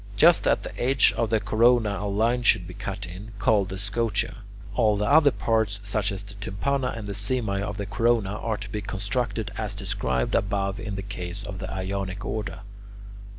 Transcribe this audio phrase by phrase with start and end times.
[0.15, 3.77] Just at the edge of the corona a line should be cut in, called the
[3.77, 4.37] scotia.
[4.73, 8.69] All the other parts, such as tympana and the simae of the corona, are to
[8.71, 12.61] be constructed as described above in the case of the Ionic order.